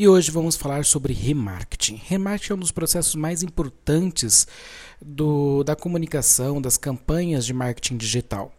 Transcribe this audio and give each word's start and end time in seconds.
E 0.00 0.06
hoje 0.06 0.30
vamos 0.30 0.54
falar 0.54 0.84
sobre 0.84 1.12
remarketing. 1.12 2.00
Remarketing 2.04 2.52
é 2.52 2.54
um 2.54 2.60
dos 2.60 2.70
processos 2.70 3.16
mais 3.16 3.42
importantes 3.42 4.46
do, 5.04 5.64
da 5.64 5.74
comunicação, 5.74 6.62
das 6.62 6.76
campanhas 6.76 7.44
de 7.44 7.52
marketing 7.52 7.96
digital. 7.96 8.52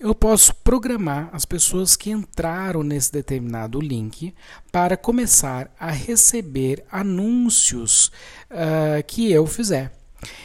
eu 0.00 0.14
posso 0.14 0.54
programar 0.54 1.28
as 1.30 1.44
pessoas 1.44 1.94
que 1.94 2.10
entraram 2.10 2.82
nesse 2.82 3.12
determinado 3.12 3.78
link 3.78 4.34
para 4.72 4.96
começar 4.96 5.70
a 5.78 5.90
receber 5.90 6.82
anúncios 6.90 8.10
uh, 8.50 9.04
que 9.06 9.30
eu 9.30 9.46
fizer. 9.46 9.92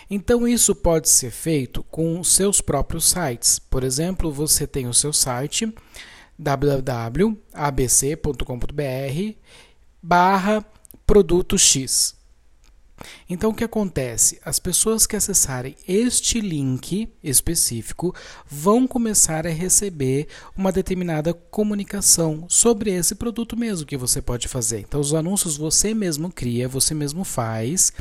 Então, 0.10 0.46
isso 0.46 0.76
pode 0.76 1.10
ser 1.10 1.32
feito 1.32 1.84
com 1.84 2.22
seus 2.22 2.60
próprios 2.60 3.10
sites. 3.10 3.58
Por 3.58 3.84
exemplo, 3.84 4.30
você 4.30 4.68
tem 4.68 4.88
o 4.88 4.94
seu 4.94 5.14
site 5.14 5.74
www.abc.com.br 6.38 7.36
barra 10.04 10.66
produto 11.08 11.58
X. 11.58 12.14
Então, 13.30 13.52
o 13.52 13.54
que 13.54 13.64
acontece? 13.64 14.40
As 14.44 14.60
pessoas 14.60 15.06
que 15.06 15.16
acessarem 15.16 15.76
este 15.88 16.40
link 16.40 17.10
específico 17.24 18.16
vão 18.50 18.88
começar 18.88 19.46
a 19.46 19.52
receber 19.52 20.28
uma 20.56 20.72
determinada 20.72 21.34
comunicação 21.34 22.46
sobre 22.48 22.92
esse 22.92 23.16
produto 23.16 23.58
mesmo 23.58 23.86
que 23.86 23.98
você 23.98 24.22
pode 24.22 24.48
fazer. 24.48 24.80
Então, 24.80 25.02
os 25.02 25.14
anúncios 25.14 25.58
você 25.58 25.94
mesmo 25.94 26.32
cria, 26.32 26.68
você 26.68 26.94
mesmo 26.94 27.24
faz 27.24 27.92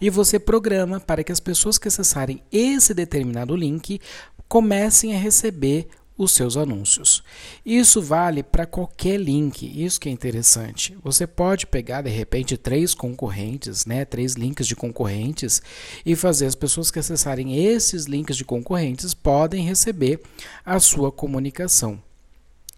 e 0.00 0.10
você 0.10 0.38
programa 0.38 1.00
para 1.00 1.24
que 1.24 1.32
as 1.32 1.40
pessoas 1.40 1.78
que 1.78 1.88
acessarem 1.88 2.42
esse 2.50 2.92
determinado 2.92 3.56
link 3.56 4.00
comecem 4.48 5.14
a 5.14 5.18
receber 5.18 5.88
os 6.16 6.32
seus 6.32 6.56
anúncios. 6.56 7.22
Isso 7.64 8.02
vale 8.02 8.42
para 8.42 8.66
qualquer 8.66 9.18
link, 9.18 9.64
isso 9.64 10.00
que 10.00 10.08
é 10.08 10.12
interessante. 10.12 10.96
Você 11.02 11.26
pode 11.26 11.66
pegar 11.66 12.02
de 12.02 12.10
repente 12.10 12.56
três 12.56 12.94
concorrentes, 12.94 13.86
né, 13.86 14.04
três 14.04 14.34
links 14.34 14.66
de 14.66 14.76
concorrentes 14.76 15.62
e 16.04 16.14
fazer 16.14 16.46
as 16.46 16.54
pessoas 16.54 16.90
que 16.90 16.98
acessarem 16.98 17.64
esses 17.64 18.04
links 18.04 18.36
de 18.36 18.44
concorrentes 18.44 19.14
podem 19.14 19.64
receber 19.64 20.20
a 20.64 20.78
sua 20.78 21.10
comunicação. 21.10 22.02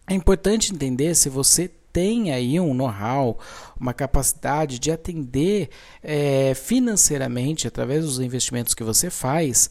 É 0.06 0.14
importante 0.14 0.72
entender 0.72 1.14
se 1.14 1.28
você 1.28 1.70
tem 1.94 2.32
aí 2.32 2.58
um 2.58 2.74
know-how, 2.74 3.38
uma 3.78 3.94
capacidade 3.94 4.80
de 4.80 4.90
atender 4.90 5.70
é, 6.02 6.52
financeiramente 6.55 7.68
através 7.68 8.05
dos 8.05 8.18
investimentos 8.18 8.74
que 8.74 8.82
você 8.82 9.08
faz 9.08 9.70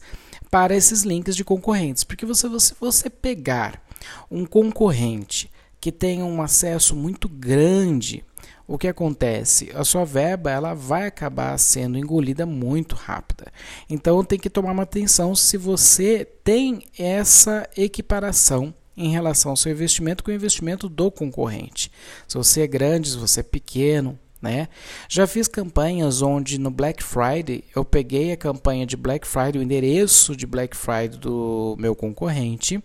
para 0.54 0.76
esses 0.76 1.02
links 1.02 1.34
de 1.34 1.42
concorrentes. 1.42 2.04
Porque 2.04 2.24
você, 2.24 2.48
você, 2.48 2.76
você 2.78 3.10
pegar 3.10 3.82
um 4.30 4.46
concorrente 4.46 5.50
que 5.80 5.90
tem 5.90 6.22
um 6.22 6.40
acesso 6.40 6.94
muito 6.94 7.28
grande, 7.28 8.22
o 8.64 8.78
que 8.78 8.86
acontece? 8.86 9.72
A 9.74 9.82
sua 9.82 10.04
verba 10.04 10.52
ela 10.52 10.72
vai 10.72 11.08
acabar 11.08 11.58
sendo 11.58 11.98
engolida 11.98 12.46
muito 12.46 12.94
rápida. 12.94 13.52
Então 13.90 14.22
tem 14.22 14.38
que 14.38 14.48
tomar 14.48 14.70
uma 14.70 14.84
atenção 14.84 15.34
se 15.34 15.56
você 15.56 16.24
tem 16.44 16.84
essa 16.96 17.68
equiparação 17.76 18.72
em 18.96 19.10
relação 19.10 19.50
ao 19.50 19.56
seu 19.56 19.72
investimento 19.72 20.22
com 20.22 20.30
o 20.30 20.34
investimento 20.34 20.88
do 20.88 21.10
concorrente. 21.10 21.90
Se 22.28 22.36
você 22.36 22.60
é 22.60 22.66
grande, 22.68 23.10
se 23.10 23.16
você 23.16 23.40
é 23.40 23.42
pequeno, 23.42 24.16
né? 24.44 24.68
Já 25.08 25.26
fiz 25.26 25.48
campanhas 25.48 26.20
onde 26.20 26.58
no 26.58 26.70
Black 26.70 27.02
Friday 27.02 27.64
eu 27.74 27.84
peguei 27.84 28.30
a 28.30 28.36
campanha 28.36 28.86
de 28.86 28.96
Black 28.96 29.26
Friday, 29.26 29.58
o 29.58 29.62
endereço 29.62 30.36
de 30.36 30.46
Black 30.46 30.76
Friday 30.76 31.18
do 31.18 31.74
meu 31.78 31.96
concorrente, 31.96 32.82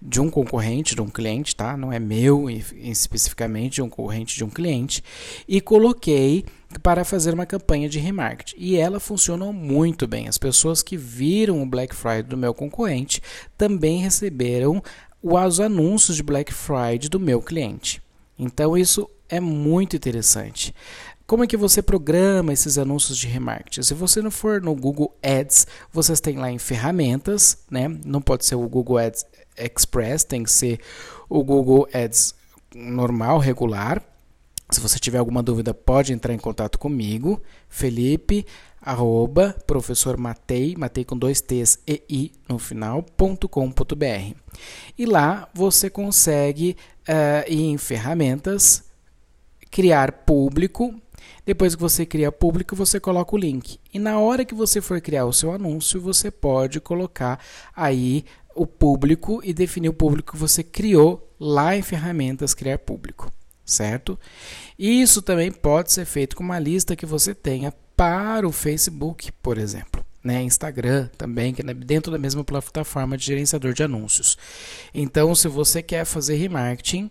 de 0.00 0.20
um 0.20 0.30
concorrente, 0.30 0.94
de 0.94 1.02
um 1.02 1.08
cliente, 1.08 1.54
tá? 1.54 1.76
Não 1.76 1.92
é 1.92 1.98
meu 1.98 2.48
especificamente, 2.50 3.74
de 3.74 3.82
um 3.82 3.88
concorrente 3.88 4.36
de 4.36 4.44
um 4.44 4.48
cliente, 4.48 5.04
e 5.46 5.60
coloquei 5.60 6.44
para 6.82 7.04
fazer 7.04 7.34
uma 7.34 7.46
campanha 7.46 7.88
de 7.88 7.98
remarketing. 7.98 8.56
E 8.58 8.76
ela 8.76 8.98
funcionou 8.98 9.52
muito 9.52 10.06
bem. 10.06 10.28
As 10.28 10.38
pessoas 10.38 10.82
que 10.82 10.96
viram 10.96 11.62
o 11.62 11.66
Black 11.66 11.94
Friday 11.94 12.22
do 12.22 12.36
meu 12.36 12.54
concorrente 12.54 13.22
também 13.56 13.98
receberam 13.98 14.82
os 15.22 15.60
anúncios 15.60 16.16
de 16.16 16.22
Black 16.22 16.52
Friday 16.52 17.08
do 17.08 17.20
meu 17.20 17.42
cliente. 17.42 18.02
Então 18.38 18.76
isso 18.76 19.08
é 19.28 19.40
muito 19.40 19.96
interessante. 19.96 20.74
Como 21.26 21.42
é 21.42 21.46
que 21.46 21.56
você 21.56 21.82
programa 21.82 22.52
esses 22.52 22.78
anúncios 22.78 23.18
de 23.18 23.26
remarketing? 23.26 23.82
Se 23.82 23.94
você 23.94 24.22
não 24.22 24.30
for 24.30 24.62
no 24.62 24.74
Google 24.76 25.12
Ads, 25.20 25.66
vocês 25.92 26.20
têm 26.20 26.38
lá 26.38 26.50
em 26.52 26.58
ferramentas, 26.58 27.58
né? 27.68 27.88
Não 28.04 28.22
pode 28.22 28.46
ser 28.46 28.54
o 28.54 28.68
Google 28.68 28.98
Ads 28.98 29.26
Express, 29.56 30.22
tem 30.22 30.44
que 30.44 30.52
ser 30.52 30.78
o 31.28 31.42
Google 31.42 31.88
Ads 31.92 32.34
normal, 32.72 33.38
regular. 33.38 34.00
Se 34.70 34.80
você 34.80 34.98
tiver 34.98 35.18
alguma 35.18 35.42
dúvida, 35.42 35.74
pode 35.74 36.12
entrar 36.12 36.32
em 36.32 36.38
contato 36.38 36.78
comigo, 36.78 37.42
Felipe, 37.68 38.46
arroba, 38.80 39.56
professor 39.66 40.16
Matei, 40.16 40.76
Matei 40.76 41.04
com 41.04 41.16
dois 41.16 41.40
T's 41.40 41.80
e 41.88 42.02
I 42.08 42.32
no 42.48 42.58
final, 42.58 43.02
ponto 43.02 43.48
com, 43.48 43.70
ponto 43.70 43.96
br. 43.96 44.34
E 44.96 45.06
lá 45.06 45.48
você 45.52 45.90
consegue 45.90 46.76
uh, 47.08 47.50
ir 47.50 47.64
em 47.64 47.78
ferramentas, 47.78 48.84
criar 49.70 50.12
público. 50.12 50.94
Depois 51.44 51.74
que 51.74 51.80
você 51.80 52.04
cria 52.04 52.32
público, 52.32 52.74
você 52.74 52.98
coloca 52.98 53.34
o 53.34 53.38
link. 53.38 53.78
E 53.92 53.98
na 53.98 54.18
hora 54.18 54.44
que 54.44 54.54
você 54.54 54.80
for 54.80 55.00
criar 55.00 55.26
o 55.26 55.32
seu 55.32 55.52
anúncio, 55.52 56.00
você 56.00 56.30
pode 56.30 56.80
colocar 56.80 57.38
aí 57.74 58.24
o 58.54 58.66
público 58.66 59.40
e 59.44 59.52
definir 59.52 59.90
o 59.90 59.94
público 59.94 60.32
que 60.32 60.38
você 60.38 60.64
criou 60.64 61.26
lá 61.38 61.76
em 61.76 61.82
ferramentas 61.82 62.54
criar 62.54 62.78
público, 62.78 63.30
certo? 63.64 64.18
Isso 64.78 65.20
também 65.20 65.52
pode 65.52 65.92
ser 65.92 66.06
feito 66.06 66.34
com 66.34 66.42
uma 66.42 66.58
lista 66.58 66.96
que 66.96 67.06
você 67.06 67.34
tenha 67.34 67.72
para 67.94 68.48
o 68.48 68.52
Facebook, 68.52 69.30
por 69.42 69.58
exemplo. 69.58 70.04
Né, 70.24 70.42
Instagram 70.42 71.08
também, 71.16 71.54
que 71.54 71.62
é 71.62 71.72
dentro 71.72 72.10
da 72.10 72.18
mesma 72.18 72.42
plataforma 72.42 73.16
de 73.16 73.24
gerenciador 73.24 73.72
de 73.72 73.84
anúncios. 73.84 74.36
Então, 74.92 75.32
se 75.36 75.46
você 75.46 75.80
quer 75.80 76.04
fazer 76.04 76.34
remarketing, 76.34 77.08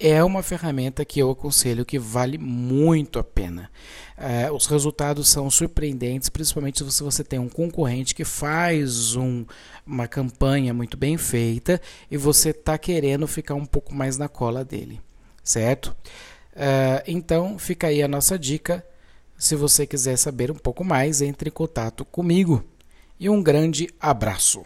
é 0.00 0.24
uma 0.24 0.42
ferramenta 0.42 1.04
que 1.04 1.20
eu 1.20 1.30
aconselho 1.30 1.84
que 1.84 1.98
vale 1.98 2.38
muito 2.38 3.18
a 3.18 3.24
pena. 3.24 3.70
É, 4.16 4.50
os 4.50 4.66
resultados 4.66 5.28
são 5.28 5.50
surpreendentes, 5.50 6.30
principalmente 6.30 6.82
se 6.90 7.02
você 7.02 7.22
tem 7.22 7.38
um 7.38 7.48
concorrente 7.48 8.14
que 8.14 8.24
faz 8.24 9.14
um, 9.14 9.44
uma 9.86 10.08
campanha 10.08 10.72
muito 10.72 10.96
bem 10.96 11.18
feita 11.18 11.80
e 12.10 12.16
você 12.16 12.50
está 12.50 12.78
querendo 12.78 13.26
ficar 13.26 13.54
um 13.54 13.66
pouco 13.66 13.94
mais 13.94 14.16
na 14.16 14.28
cola 14.28 14.64
dele, 14.64 15.00
certo? 15.44 15.94
É, 16.56 17.04
então 17.06 17.58
fica 17.58 17.88
aí 17.88 18.02
a 18.02 18.08
nossa 18.08 18.38
dica. 18.38 18.84
Se 19.36 19.54
você 19.54 19.86
quiser 19.86 20.16
saber 20.16 20.50
um 20.50 20.56
pouco 20.56 20.84
mais, 20.84 21.22
entre 21.22 21.48
em 21.48 21.52
contato 21.52 22.04
comigo. 22.04 22.64
E 23.18 23.28
um 23.28 23.42
grande 23.42 23.88
abraço. 24.00 24.64